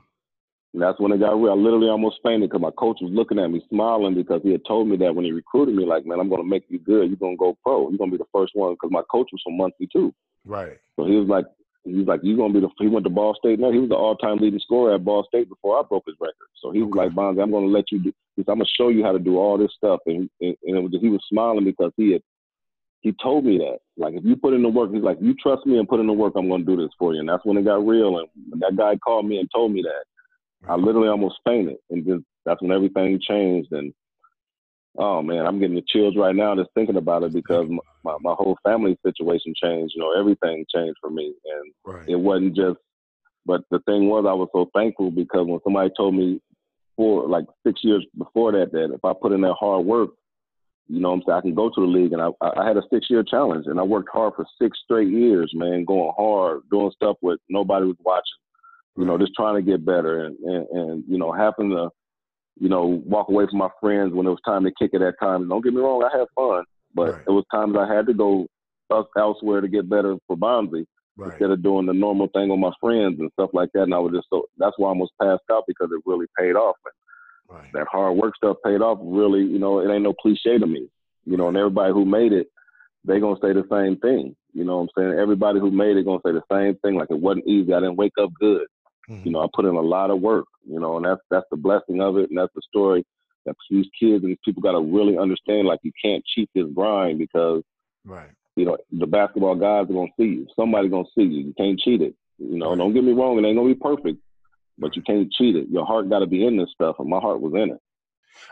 [0.74, 1.54] that's when it got real.
[1.54, 4.66] I literally almost fainted because my coach was looking at me smiling because he had
[4.68, 7.08] told me that when he recruited me, like, man, I'm going to make you good.
[7.08, 7.90] You're going to go pro.
[7.90, 10.14] You're going to be the first one because my coach was from Muncie too.
[10.46, 10.78] Right.
[10.96, 11.46] So he was like,
[11.84, 12.72] he was like, you're going to be the.
[12.80, 13.60] He went to Ball State.
[13.60, 16.50] No, he was the all-time leading scorer at Ball State before I broke his record.
[16.62, 18.14] So he was like, Bonzi, I'm going to let you do.
[18.40, 20.02] I'm going to show you how to do all this stuff.
[20.06, 22.22] And, and, and was, he was smiling because he had
[23.02, 23.78] he told me that.
[23.96, 26.08] Like, if you put in the work, he's like, you trust me and put in
[26.08, 27.20] the work, I'm going to do this for you.
[27.20, 28.20] And that's when it got real.
[28.20, 31.78] And when that guy called me and told me that, I literally almost fainted.
[31.90, 33.72] And just that's when everything changed.
[33.72, 33.94] And
[34.98, 38.18] oh man, I'm getting the chills right now just thinking about it because my, my,
[38.22, 39.94] my whole family situation changed.
[39.96, 41.34] You know, everything changed for me.
[41.46, 42.10] And Right.
[42.10, 42.78] it wasn't just,
[43.46, 46.42] but the thing was, I was so thankful because when somebody told me
[46.96, 50.10] for like six years before that, that if I put in that hard work,
[50.88, 52.14] you know what I'm saying, I can go to the league.
[52.14, 55.10] And I, I had a six year challenge and I worked hard for six straight
[55.10, 58.24] years, man, going hard, doing stuff with nobody was watching,
[58.98, 61.90] you know, just trying to get better and, and, and, you know, having to,
[62.60, 65.02] you know, walk away from my friends when it was time to kick it.
[65.02, 65.48] at that time.
[65.48, 67.24] Don't get me wrong, I had fun, but Right.
[67.28, 68.48] it was times I had to go
[69.18, 70.86] elsewhere to get better for Bonzi
[71.18, 71.32] Right.
[71.32, 73.84] instead of doing the normal thing with my friends and stuff like that.
[73.84, 76.56] And I was just so that's why I almost passed out because it really paid
[76.56, 76.76] off.
[76.86, 76.94] And
[77.50, 77.72] Right.
[77.74, 79.00] that hard work stuff paid off.
[79.02, 80.90] Really, you know, it ain't no cliche to me.
[81.26, 82.48] You know, and everybody who made it,
[83.06, 84.36] they gonna say the same thing.
[84.54, 85.20] You know what I'm saying?
[85.20, 86.96] Everybody who made it gonna say the same thing.
[86.96, 87.74] Like it wasn't easy.
[87.74, 88.68] I didn't wake up good.
[89.10, 89.26] Mhm.
[89.26, 90.46] You know, I put in a lot of work.
[90.66, 93.06] You know, and that's that's the blessing of it, and that's the story
[93.46, 95.68] that these kids and these people got to really understand.
[95.68, 97.64] Like you can't cheat this grind because
[98.06, 98.30] Right.
[98.58, 100.48] you know, the basketball guys are gonna see you.
[100.56, 101.46] Somebody's gonna see you.
[101.48, 102.14] You can't cheat it.
[102.40, 102.78] You know, Right.
[102.78, 104.20] don't get me wrong, it ain't gonna be perfect,
[104.78, 105.68] but you can't cheat it.
[105.70, 107.80] Your heart gotta be in this stuff, and my heart was in it.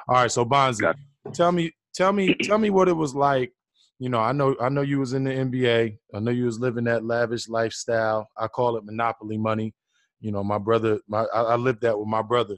[0.08, 0.98] All right, so Bonzi, Got-
[1.34, 3.52] tell me, tell me, tell me what it was like.
[4.00, 5.98] You know, I know, I know you was in the NBA.
[6.14, 8.28] I know you was living that lavish lifestyle.
[8.38, 9.74] I call it monopoly money.
[10.20, 12.58] You know, my brother, my I, I lived that with my brother.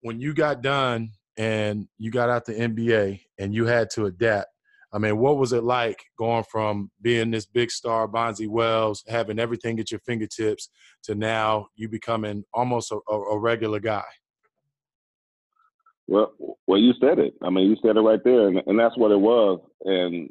[0.00, 4.48] When you got done and you got out the NBA and you had to adapt,
[4.92, 9.38] I mean, what was it like going from being this big star, Bonzi Wells, having
[9.38, 10.68] everything at your fingertips,
[11.04, 14.04] to now you becoming almost a, a, regular guy?
[16.08, 16.32] Well,
[16.66, 17.34] well, you said it.
[17.42, 19.60] I mean, you said it right there, and, and that's what it was.
[19.84, 20.28] And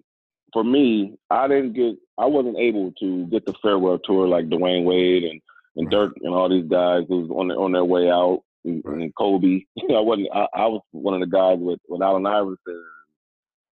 [0.53, 4.83] for me, I didn't get, I wasn't able to get the farewell tour like Dwyane
[4.83, 5.41] Wade and,
[5.75, 5.91] and Right.
[5.91, 9.01] Dirk and all these guys who was on their on their way out, and, Right.
[9.01, 9.61] and Kobe.
[9.89, 10.27] I wasn't.
[10.33, 12.83] I, I was one of the guys with with Allen Iverson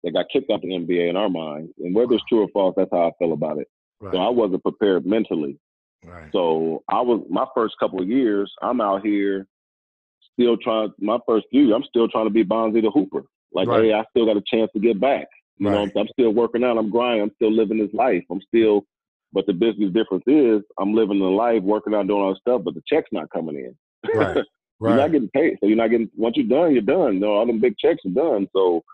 [0.07, 1.69] that got kicked out the NBA in our mind.
[1.81, 3.67] And whether it's true or false, that's how I feel about it.
[4.01, 4.13] Right.
[4.15, 5.59] So I wasn't prepared mentally.
[6.07, 6.31] right.
[6.33, 8.51] So I was my first couple of years.
[8.63, 9.47] I'm out here
[10.33, 10.93] still trying.
[11.01, 13.25] My first few, I'm still trying to be Bonzi the Hooper.
[13.53, 13.85] Like, Right.
[13.87, 15.27] hey, I still got a chance to get back.
[15.59, 16.77] You know, I'm still working out.
[16.79, 17.23] I'm grinding.
[17.23, 18.23] I'm still living this life.
[18.31, 18.85] I'm still.
[19.33, 22.63] But the business difference is I'm living the life, working out, doing all this stuff,
[22.65, 23.75] but the check's not coming in.
[24.15, 24.37] Right.
[24.81, 25.57] You're not getting paid.
[25.61, 27.15] So you're not getting once you're done, you're done.
[27.15, 28.47] You know, all them big checks are done.
[28.55, 28.85] So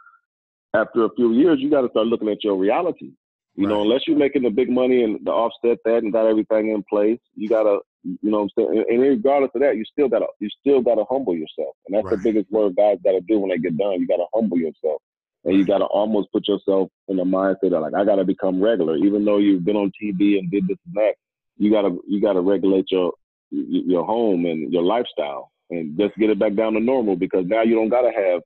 [0.74, 3.12] after a few years, you got to start looking at your reality.
[3.54, 6.70] You know, unless you're making the big money and to offset that and got everything
[6.70, 8.78] in place, you gotta, you know, what I'm saying.
[8.78, 12.06] And, and regardless of that, you still gotta, you still gotta humble yourself, and that's
[12.06, 12.16] Right.
[12.16, 14.00] the biggest word guys gotta do when they get done.
[14.00, 15.02] You gotta humble yourself,
[15.44, 18.96] and you gotta almost put yourself in the mindset of like, I gotta become regular,
[18.96, 21.12] even though you've been on TV and did this and that.
[21.58, 23.12] You gotta, you gotta regulate your,
[23.50, 27.60] your home and your lifestyle, and just get it back down to normal because now
[27.60, 28.40] you don't gotta have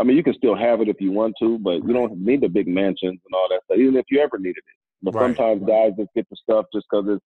[0.00, 2.40] I mean, you can still have it if you want to, but you don't need
[2.40, 4.78] the big mansions and all that stuff, even if you ever needed it.
[5.02, 5.24] But Right.
[5.36, 7.24] sometimes guys just get the stuff just because it's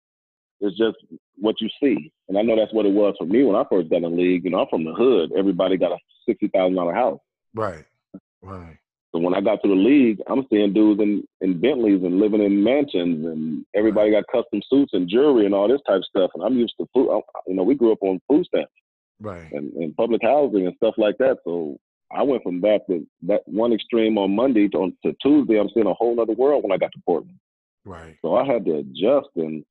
[0.62, 0.96] it's just
[1.36, 2.12] what you see.
[2.28, 4.08] And I know that's what it was for me when I first got in the
[4.10, 4.44] league.
[4.44, 5.32] You know, I'm from the hood.
[5.36, 7.18] Everybody got a sixty thousand dollar house.
[7.54, 7.84] Right.
[8.42, 8.76] Right.
[9.12, 12.42] So when I got to the league, I'm seeing dudes in, in Bentleys and living
[12.42, 16.30] in mansions, and everybody got custom suits and jewelry and all this type of stuff.
[16.34, 17.10] And I'm used to food.
[17.10, 18.70] I- You know, we grew up on food stamps
[19.18, 19.50] Right.
[19.52, 21.38] and, and public housing and stuff like that.
[21.44, 21.76] So
[22.12, 25.58] I went from that to that one extreme on Monday to, to Tuesday.
[25.58, 27.38] I'm seeing a whole other world when I got to Portland.
[27.84, 28.16] Right.
[28.22, 29.28] So I had to adjust.
[29.36, 29.64] And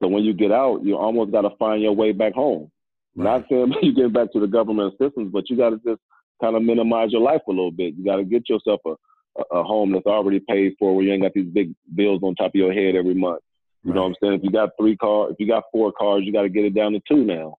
[0.00, 2.70] so when you get out, you almost got to find your way back home.
[3.16, 6.00] Not saying you get back to the government assistance, but you got to just
[6.40, 7.94] kind of minimize your life a little bit.
[7.94, 8.94] You got to get yourself a,
[9.38, 12.34] a, a home that's already paid for where you ain't got these big bills on
[12.34, 13.42] top of your head every month.
[13.82, 14.34] You know what I'm saying?
[14.34, 16.74] If you got three cars, if you got four cars, you got to get it
[16.74, 17.56] down to two now.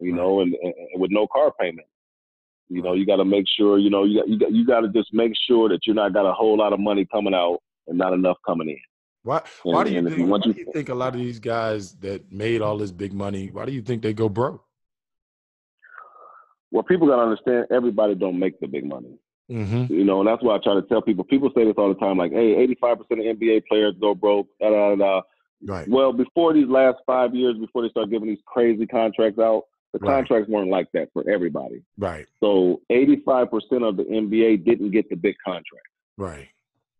[0.00, 1.86] You know, and, and, and with no car payment.
[2.72, 3.78] You know, you got to make sure.
[3.78, 6.12] You know, you got you got you got to just make sure that you're not
[6.14, 8.78] got a whole lot of money coming out and not enough coming in.
[9.24, 9.42] Why?
[9.64, 10.30] Why And- do you and if you think?
[10.30, 13.12] Why you- do you think a lot of these guys that made all this big
[13.12, 13.50] money?
[13.52, 14.64] Why do you think they go broke?
[16.70, 17.66] Well, people got to understand.
[17.70, 19.18] Everybody don't make the big money.
[19.50, 19.92] Mm-hmm.
[19.92, 21.24] You know, and that's why I try to tell people.
[21.24, 24.70] People say this all the time, like, "Hey, 85% of NBA players go broke." Da,
[24.70, 25.22] da, da.
[25.66, 25.88] Right.
[25.88, 29.98] Well, before these last five years, before they start giving these crazy contracts out, the
[29.98, 30.16] Right.
[30.16, 31.82] contracts weren't like that for everybody.
[31.98, 32.26] Right.
[32.40, 35.86] So 85% of the NBA didn't get the big contract.
[36.16, 36.48] Right.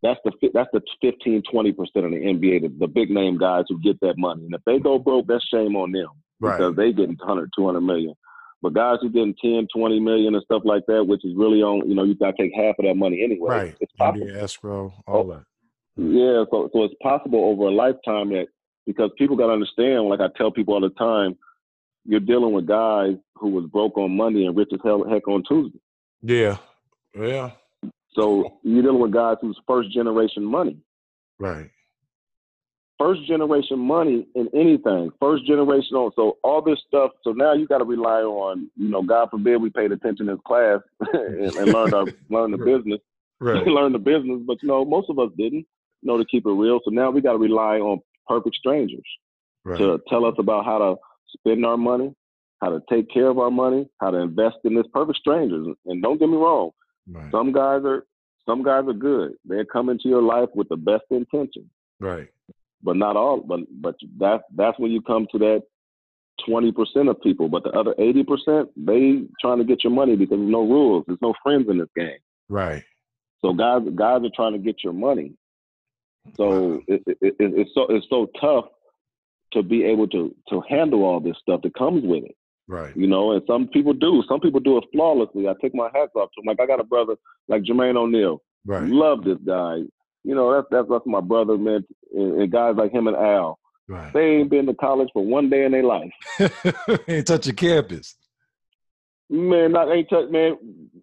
[0.03, 3.79] That's the that's the 15, 20% of the NBA, the, the big name guys who
[3.81, 4.45] get that money.
[4.47, 6.09] And if they go broke, that's shame on them
[6.41, 6.57] Right.
[6.57, 8.15] because they getting 100, 200 million.
[8.63, 11.89] But guys who getting 10, 20 million and stuff like that, which is really on,
[11.89, 13.51] you know, you got to take half of that money anyway.
[13.51, 13.77] Right.
[13.81, 14.27] It's possible.
[14.27, 15.45] NBA escrow, all oh, that.
[15.97, 18.47] Yeah, so so it's possible over a lifetime that
[18.87, 20.05] because people got to understand.
[20.05, 21.37] Like I tell people all the time,
[22.11, 25.45] you're dealing with guys who was broke on Monday and rich as hell heck on
[25.49, 25.79] Tuesday.
[26.23, 26.57] Yeah,
[27.15, 27.53] yeah.
[28.15, 30.77] So you're dealing with guys who's first generation money.
[31.39, 31.71] Right.
[32.99, 35.13] First generation money in anything.
[35.21, 36.11] First generation on.
[36.17, 37.13] So all this stuff.
[37.23, 40.37] So now you got to rely on, you know, God forbid we paid attention in
[40.39, 40.81] class
[41.13, 42.99] and, and learned our learn the business.
[43.39, 43.65] Right.
[43.67, 45.65] learn the business, but you know, most of us didn't.
[46.03, 46.81] You know, to keep it real.
[46.85, 49.07] So now we got to rely on perfect strangers
[49.65, 49.79] Right.
[49.79, 50.97] to tell us about how to
[51.39, 52.15] spend our money,
[52.61, 55.67] how to take care of our money, how to invest in this perfect strangers.
[55.87, 56.71] And don't get me wrong,
[57.09, 57.31] Right.
[57.31, 58.05] some guys are
[58.47, 59.33] some guys are good.
[59.45, 62.29] They come into your life with the best intention, Right.
[62.83, 63.41] but not all.
[63.41, 65.63] But but that's that's when you come to that
[66.47, 67.49] twenty percent of people.
[67.49, 71.05] But the other eighty percent, they trying to get your money because there's no rules,
[71.07, 72.19] there's no friends in this game.
[72.49, 72.83] Right.
[73.43, 75.33] So guys guys are trying to get your money.
[76.37, 78.67] So it, it, it, it's so it's so tough
[79.53, 82.37] to be able to to handle all this stuff that comes with it.
[82.69, 82.97] Right.
[82.97, 84.23] You know, and some people do.
[84.29, 85.49] Some people do it flawlessly.
[85.49, 86.47] I take my hats off to them.
[86.47, 87.17] Like I got a brother
[87.49, 88.41] like Jermaine O'Neal.
[88.65, 88.85] Right.
[88.89, 89.79] Love this guy.
[90.23, 91.85] You know, that's that's, that's my brother, man.
[92.15, 93.59] And, and guys like him and Al,
[93.89, 94.13] Right.
[94.13, 96.13] they ain't been to college for one day in their life.
[97.09, 98.15] Ain't touch a campus.
[99.29, 100.57] Man, not ain't touch man.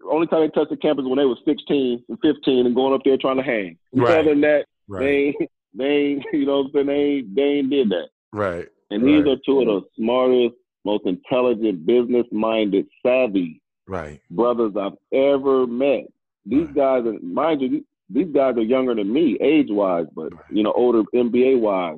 [0.09, 3.01] Only time they touched the campus when they was 16 and 15 and going up
[3.03, 3.77] there trying to hang.
[3.93, 4.19] Right.
[4.19, 4.99] Other than that, Right.
[4.99, 5.35] they ain't,
[5.73, 6.87] they ain't, you know what I'm saying?
[6.87, 8.07] They ain't, they ain't did that.
[8.33, 8.67] Right.
[8.91, 14.21] And these are two of the smartest, most intelligent, business-minded, savvy Right.
[14.29, 16.07] brothers I've ever met.
[16.45, 16.75] These Right.
[16.75, 21.03] guys, are, mind you, these- guys are younger than me, age-wise, but you know, older
[21.13, 21.97] NBA-wise.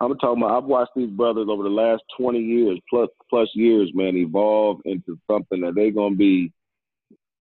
[0.00, 0.56] I'm talking about.
[0.62, 5.16] I've watched these brothers over the last 20 years, plus plus years, man, evolve into
[5.30, 6.50] something that they're gonna be.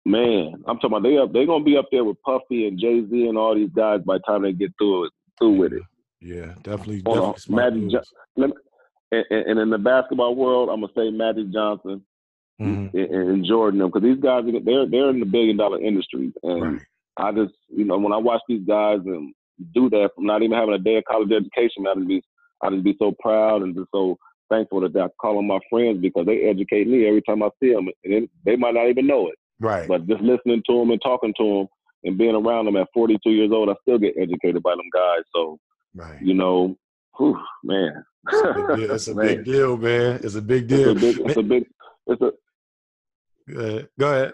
[0.04, 1.32] Man, I'm talking about they up.
[1.32, 4.14] They're gonna be up there with Puffy and Jay Z and all these guys by
[4.18, 5.82] the time they get through it, through with it.
[6.20, 6.54] Yeah.
[6.62, 7.02] Definitely.
[7.06, 7.36] Hold.
[7.36, 8.12] Definitely Magic moves.
[8.36, 8.52] And,
[9.30, 12.04] and, and in the basketball world, I'm gonna say Magic Johnson
[12.60, 12.92] Mhm.
[12.92, 16.80] and, and Jordan because these guys they're they're in the billion dollar industries, and Right.
[17.16, 19.32] I just you know when I watch these guys and
[19.74, 22.22] do that from not even having a day of college education, I just be
[22.62, 24.18] I just be so proud and just so
[24.50, 27.72] thankful that I call them my friends because they educate me every time I see
[27.72, 29.88] them, and they might not even know it, Right.
[29.88, 31.66] but just listening to them and talking to them
[32.04, 35.22] and being around them at 42 years old, I still get educated by them guys.
[35.34, 35.58] So
[35.94, 36.20] right.
[36.22, 36.76] you know,
[37.16, 38.90] whew, man, It's a big deal.
[38.94, 39.26] It's a Man.
[39.26, 40.16] big deal.
[40.24, 40.90] It's a big It's deal.
[40.90, 41.66] a big, it's a big,
[42.06, 42.32] it's a
[43.52, 43.88] Go ahead.
[43.98, 44.32] Go ahead.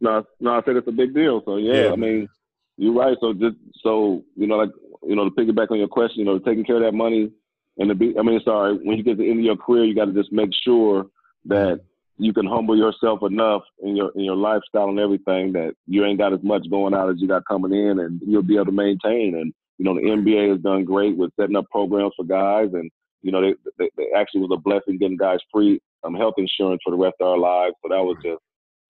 [0.00, 0.50] no, no.
[0.52, 1.42] I said it's a big deal.
[1.44, 2.28] So yeah, Yeah, I mean,
[2.76, 3.16] you're right.
[3.20, 4.70] So just so you know, like
[5.06, 7.32] you know, to piggyback on your question, you know, taking care of that money
[7.78, 9.84] and the be, I mean, sorry, when you get to the end of your career,
[9.84, 11.06] you got to just make sure
[11.46, 12.24] that mm-hmm.
[12.24, 16.18] you can humble yourself enough in your in your lifestyle and everything that you ain't
[16.18, 18.72] got as much going out as you got coming in, and you'll be able to
[18.72, 19.36] maintain.
[19.36, 22.90] And you know, the NBA has done great with setting up programs for guys, and
[23.22, 26.80] you know, they, they, they actually was a blessing getting guys free um, health insurance
[26.84, 27.74] for the rest of our lives.
[27.82, 28.40] So that was just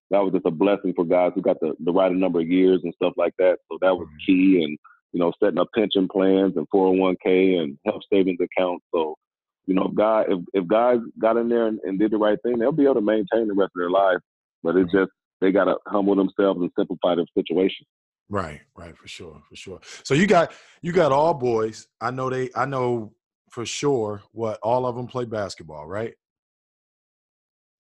[0.09, 2.79] that was just a blessing for guys who got the, the right number of years
[2.83, 3.57] and stuff like that.
[3.69, 4.77] So that was key, and
[5.11, 8.85] you know, setting up pension plans and 401k and health savings accounts.
[8.93, 9.15] So
[9.65, 12.37] you know, if guy if, if guys got in there and, and did the right
[12.43, 14.19] thing, they'll be able to maintain the rest of their life.
[14.63, 17.85] But it's just they got to humble themselves and simplify their situation.
[18.29, 19.79] Right, right, for sure, for sure.
[20.03, 21.87] So you got you got all boys.
[22.01, 22.49] I know they.
[22.55, 23.13] I know
[23.49, 26.13] for sure what all of them play basketball, right?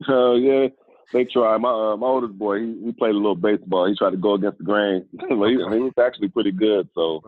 [0.07, 0.67] Uh, yeah,
[1.11, 1.57] they try.
[1.57, 3.87] My uh, my oldest boy, he, he played a little baseball.
[3.87, 6.87] He tried to go against the grain, he, he was actually pretty good.
[6.95, 7.21] So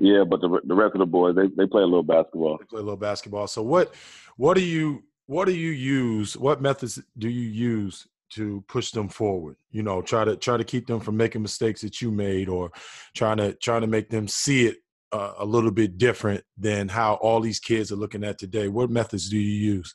[0.00, 2.58] yeah, but the the rest of the boys, they they play a little basketball.
[2.58, 3.46] They play a little basketball.
[3.46, 3.94] So what
[4.36, 6.36] what do you what do you use?
[6.36, 9.56] What methods do you use to push them forward?
[9.70, 12.70] You know, try to try to keep them from making mistakes that you made, or
[13.14, 14.76] trying to trying to make them see it
[15.12, 18.68] uh, a little bit different than how all these kids are looking at today.
[18.68, 19.94] What methods do you use?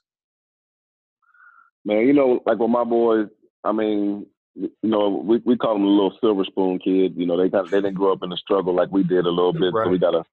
[1.85, 3.27] Man, you know, like with my boys,
[3.63, 7.15] I mean, you know, we we call them the little silver spoon kids.
[7.17, 9.29] You know, they got they didn't grow up in the struggle like we did a
[9.29, 10.23] little bit, so we gotta,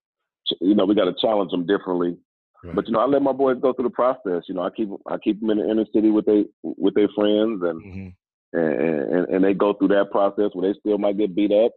[0.59, 2.17] you know, we gotta challenge them differently.
[2.63, 2.75] Right.
[2.75, 4.43] But you know, I let my boys go through the process.
[4.47, 7.09] You know, I keep I keep them in the inner city with they with their
[7.15, 8.13] friends, and Mhm.
[8.53, 11.71] and, and and they go through that process where they still might get beat up,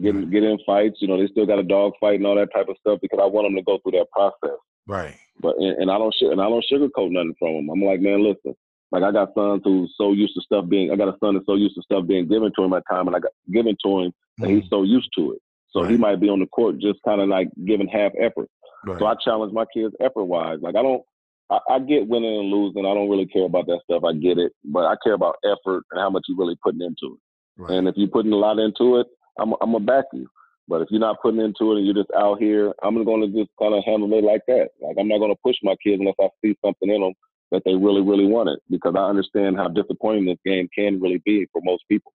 [0.00, 0.98] get in, get in fights.
[1.00, 3.18] You know, they still got a dog fight and all that type of stuff because
[3.20, 4.58] I want them to go through that process.
[4.86, 5.14] Right.
[5.40, 7.70] But and, and I don't and I don't sugarcoat nothing from them.
[7.70, 8.54] I'm like, man, listen.
[8.92, 10.90] Like I got sons who's so used to stuff being.
[10.90, 13.06] I got a son that's so used to stuff being given to him at time,
[13.06, 15.42] and I got given to him, and he's so used to it.
[15.70, 18.48] So he might be on the court just kind of like giving half effort.
[18.84, 18.98] Right.
[18.98, 20.58] So I challenge my kids effort wise.
[20.60, 21.02] Like I don't,
[21.50, 22.86] I, I get winning and losing.
[22.86, 24.04] I don't really care about that stuff.
[24.04, 27.14] I get it, but I care about effort and how much you're really putting into
[27.16, 27.20] it.
[27.56, 27.72] right.
[27.72, 29.06] And if you're putting a lot into it,
[29.38, 30.28] I'm I'm gonna back you.
[30.68, 33.38] But if you're not putting into it and you're just out here, I'm going to
[33.38, 34.68] just kind of handle it like that.
[34.80, 37.12] Like I'm not going to push my kids unless I see something in them
[37.50, 41.20] that they really, really want it because I understand how disappointing this game can really
[41.24, 42.12] be for most people.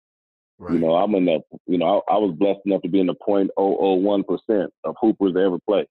[0.58, 0.74] Right.
[0.74, 3.08] You know, I'm in the, you know, I, I was blessed enough to be in
[3.08, 5.86] the 0.001% of hoopers that ever play.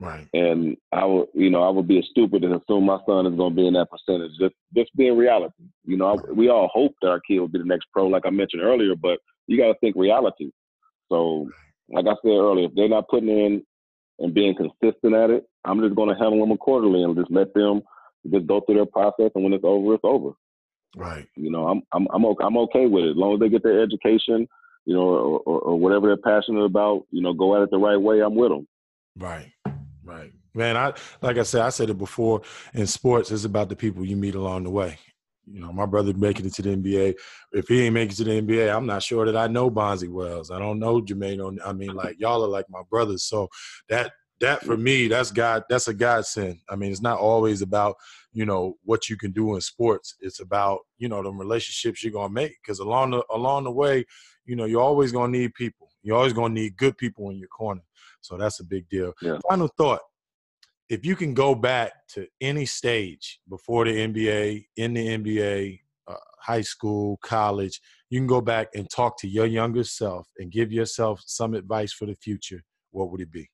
[0.00, 0.26] Right.
[0.32, 3.36] And I would, you know, I would be a stupid and assume my son is
[3.36, 4.32] going to be in that percentage.
[4.40, 5.64] Just, just being reality.
[5.84, 8.24] You know, I, we all hope that our kid will be the next pro, like
[8.24, 10.50] I mentioned earlier, but you got to think reality.
[11.10, 11.48] So,
[11.90, 13.62] like I said earlier, if they're not putting in
[14.20, 17.52] and being consistent at it, I'm just going to handle them accordingly and just let
[17.52, 17.82] them
[18.30, 19.30] just go through their process.
[19.34, 20.30] And when it's over, it's over.
[20.96, 21.26] Right.
[21.36, 23.62] You know, I'm I'm I'm okay, I'm okay with it as long as they get
[23.62, 24.48] their education,
[24.86, 27.06] you know, or, or, or whatever they're passionate about.
[27.10, 28.20] You know, go at it the right way.
[28.20, 28.66] I'm with them.
[29.16, 29.52] Right.
[30.10, 30.32] Right.
[30.54, 30.92] Man, I
[31.22, 32.42] like I said, I said it before.
[32.74, 34.98] In sports, it's about the people you meet along the way.
[35.46, 37.14] You know, my brother making it to the NBA.
[37.52, 40.08] If he ain't making it to the NBA, I'm not sure that I know Bonzi
[40.08, 40.50] Wells.
[40.50, 41.44] I don't know Jermaine.
[41.44, 43.22] On, I mean, like y'all are like my brothers.
[43.24, 43.48] So
[43.88, 45.64] that that for me, that's God.
[45.68, 46.58] That's a godsend.
[46.68, 47.96] I mean, it's not always about
[48.32, 50.16] you know what you can do in sports.
[50.20, 52.56] It's about you know the relationships you're gonna make.
[52.62, 54.04] Because along the along the way,
[54.44, 55.88] you know, you're always gonna need people.
[56.02, 57.82] You're always gonna need good people in your corner.
[58.20, 59.12] So that's a big deal.
[59.20, 59.38] Yeah.
[59.48, 60.00] Final thought.
[60.88, 66.14] If you can go back to any stage before the NBA, in the NBA, uh,
[66.40, 70.72] high school, college, you can go back and talk to your younger self and give
[70.72, 72.62] yourself some advice for the future.
[72.90, 73.48] What would it be?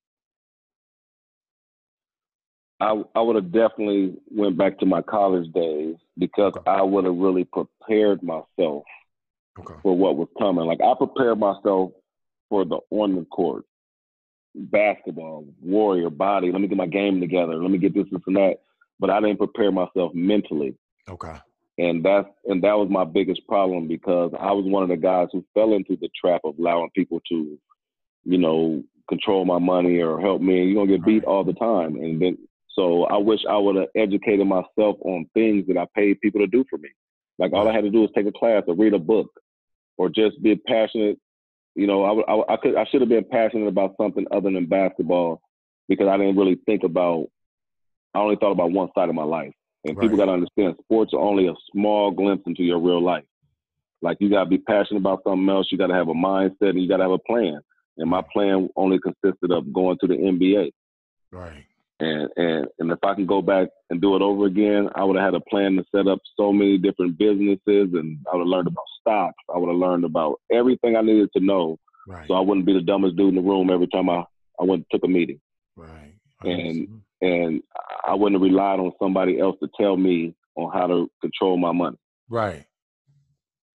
[2.80, 6.70] I I would have definitely went back to my college days because okay.
[6.70, 8.84] I would have really prepared myself
[9.58, 9.74] okay.
[9.82, 10.66] for what was coming.
[10.66, 11.92] Like I prepared myself
[12.48, 13.64] for the on the court
[14.56, 16.50] basketball, warrior, body.
[16.50, 17.56] Let me get my game together.
[17.56, 18.56] Let me get this, this, and that.
[18.98, 20.74] But I didn't prepare myself mentally.
[21.08, 21.34] Okay.
[21.78, 25.28] And that's and that was my biggest problem because I was one of the guys
[25.32, 27.58] who fell into the trap of allowing people to,
[28.24, 30.64] you know, control my money or help me.
[30.64, 31.96] You're gonna get beat all the time.
[31.96, 32.38] And then
[32.70, 36.46] so I wish I would have educated myself on things that I paid people to
[36.46, 36.88] do for me.
[37.38, 39.28] Like all I had to do was take a class or read a book
[39.98, 41.18] or just be passionate
[41.76, 44.66] you know, I, I, I could I should have been passionate about something other than
[44.66, 45.42] basketball
[45.88, 47.26] because I didn't really think about.
[48.14, 49.52] I only thought about one side of my life,
[49.84, 50.02] and right.
[50.02, 53.24] people got to understand sports are only a small glimpse into your real life.
[54.00, 55.68] Like you got to be passionate about something else.
[55.70, 57.60] You got to have a mindset, and you got to have a plan.
[57.98, 60.70] And my plan only consisted of going to the NBA.
[61.30, 61.64] Right.
[61.98, 65.16] And and and if I can go back and do it over again, I would
[65.16, 67.58] have had a plan to set up so many different businesses,
[67.94, 69.42] and I would have learned about stocks.
[69.54, 72.28] I would have learned about everything I needed to know, right.
[72.28, 74.24] so I wouldn't be the dumbest dude in the room every time I
[74.60, 75.40] I went and took a meeting.
[75.74, 76.14] Right.
[76.42, 77.62] And and
[78.06, 81.72] I wouldn't have relied on somebody else to tell me on how to control my
[81.72, 81.96] money.
[82.28, 82.66] Right.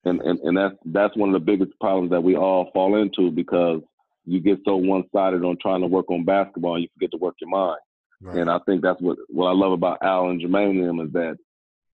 [0.06, 3.30] And and and that's that's one of the biggest problems that we all fall into
[3.30, 3.82] because
[4.26, 7.18] you get so one sided on trying to work on basketball and you forget to
[7.18, 7.80] work your mind.
[8.22, 8.38] Right.
[8.38, 11.14] And I think that's what what I love about Al and Jermaine and them is
[11.14, 11.38] that,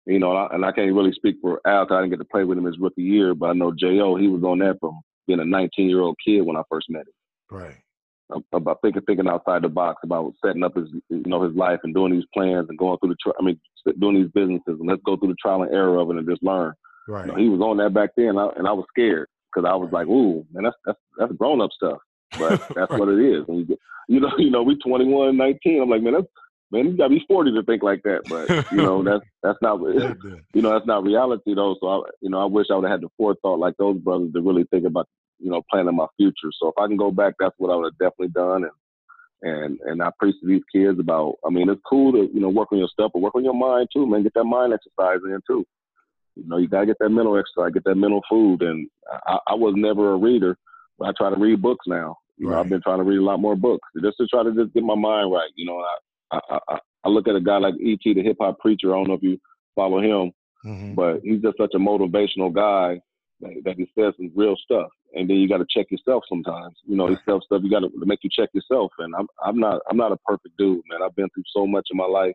[0.05, 2.43] you know, and I can't really speak for Al because I didn't get to play
[2.43, 5.39] with him his rookie year, but I know Jo he was on that from being
[5.39, 7.57] a 19 year old kid when I first met him.
[7.57, 7.75] Right.
[8.53, 11.93] About thinking thinking outside the box about setting up his you know his life and
[11.93, 13.59] doing these plans and going through the tri- I mean
[13.99, 16.43] doing these businesses and let's go through the trial and error of it and just
[16.43, 16.73] learn.
[17.07, 17.25] Right.
[17.25, 19.67] You know, he was on that back then, and I, and I was scared because
[19.67, 20.05] I was right.
[20.05, 21.97] like, "Ooh, man, that's that's that's grown up stuff."
[22.37, 22.99] But that's right.
[22.99, 23.45] what it is.
[23.47, 25.81] And you, get, you know, you know, we 21, 19.
[25.81, 26.27] I'm like, man, that's
[26.71, 28.21] man, you gotta be 40 to think like that.
[28.27, 31.75] But you know, that's that's not you know that's not reality though.
[31.79, 34.33] So I, you know, I wish I would have had the forethought like those brothers
[34.33, 35.07] to really think about
[35.39, 36.51] you know planning my future.
[36.59, 38.63] So if I can go back, that's what I would have definitely done.
[38.63, 38.71] And
[39.43, 41.35] and and I preach to these kids about.
[41.45, 43.53] I mean, it's cool to you know work on your stuff, but work on your
[43.53, 44.23] mind too, man.
[44.23, 45.65] Get that mind exercise in too.
[46.35, 48.61] You know, you gotta get that mental exercise, get that mental food.
[48.61, 48.87] And
[49.27, 50.57] I, I was never a reader,
[51.05, 52.17] I try to read books now.
[52.37, 54.51] You know, I've been trying to read a lot more books just to try to
[54.51, 55.51] just get my mind right.
[55.55, 55.83] You know,
[56.31, 58.91] I, I, I, I look at a guy like E.T., the hip hop preacher.
[58.91, 59.37] I don't know if you
[59.75, 60.31] follow him,
[60.65, 60.95] mm-hmm.
[60.95, 62.99] but he's just such a motivational guy
[63.41, 64.89] that, that he says some real stuff.
[65.13, 66.75] And then you got to check yourself sometimes.
[66.85, 67.17] You know, right.
[67.25, 68.91] he stuff you got to make you check yourself.
[68.97, 71.01] And I'm I'm not I'm not a perfect dude, man.
[71.03, 72.33] I've been through so much in my life.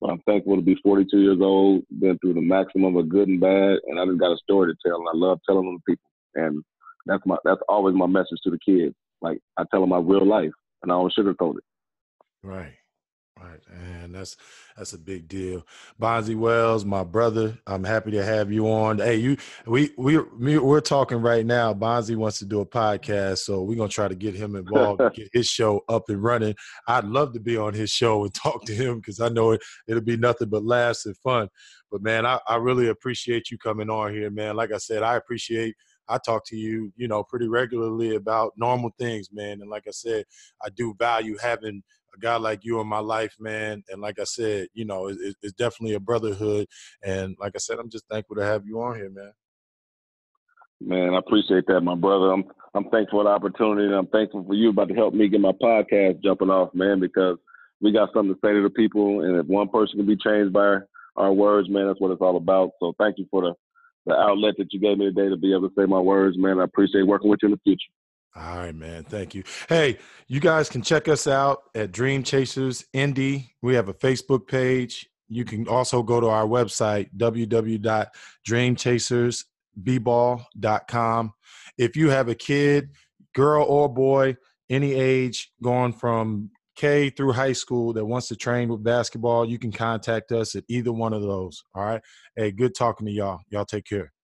[0.00, 3.38] But I'm thankful to be 42 years old, been through the maximum of good and
[3.38, 5.82] bad, and I just got a story to tell, and I love telling them to
[5.86, 6.10] people.
[6.36, 6.64] And
[7.06, 8.94] that's my that's always my message to the kids.
[9.20, 11.64] Like I tell them my real life, and I don't sugarcoat it.
[12.42, 12.74] Right.
[13.42, 14.36] Right, and that's
[14.76, 15.66] that's a big deal.
[15.98, 18.98] Bonzi Wells, my brother, I'm happy to have you on.
[18.98, 20.18] Hey, you, we we
[20.58, 21.72] we're talking right now.
[21.72, 25.30] Bonzi wants to do a podcast, so we're gonna try to get him involved, get
[25.32, 26.54] his show up and running.
[26.86, 29.62] I'd love to be on his show and talk to him because I know it,
[29.88, 31.48] it'll be nothing but laughs and fun.
[31.90, 34.54] But man, I, I really appreciate you coming on here, man.
[34.54, 35.76] Like I said, I appreciate
[36.10, 39.60] I talk to you, you know, pretty regularly about normal things, man.
[39.60, 40.24] And like I said,
[40.62, 41.82] I do value having
[42.14, 43.82] a guy like you in my life, man.
[43.88, 46.66] And like I said, you know, it, it's definitely a brotherhood.
[47.02, 49.32] And like I said, I'm just thankful to have you on here, man.
[50.80, 52.32] Man, I appreciate that, my brother.
[52.32, 55.28] I'm I'm thankful for the opportunity, and I'm thankful for you about to help me
[55.28, 57.00] get my podcast jumping off, man.
[57.00, 57.36] Because
[57.80, 60.52] we got something to say to the people, and if one person can be changed
[60.52, 60.78] by
[61.16, 62.70] our words, man, that's what it's all about.
[62.80, 63.54] So thank you for the
[64.06, 66.60] the outlet that you gave me today to be able to say my words, man.
[66.60, 67.90] I appreciate working with you in the future.
[68.36, 69.04] All right, man.
[69.04, 69.42] Thank you.
[69.68, 69.98] Hey,
[70.28, 73.54] you guys can check us out at Dream Chasers Indy.
[73.60, 75.08] We have a Facebook page.
[75.28, 79.44] You can also go to our website, www.dreamchasers
[79.82, 81.32] bball.com.
[81.78, 82.90] If you have a kid,
[83.34, 84.36] girl or boy,
[84.68, 86.50] any age, going from
[86.80, 90.64] K through high school that wants to train with basketball, you can contact us at
[90.66, 91.62] either one of those.
[91.74, 92.00] All right.
[92.34, 93.40] Hey, good talking to y'all.
[93.50, 94.14] Y'all take care.